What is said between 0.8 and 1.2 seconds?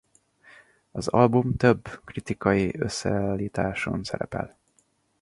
Az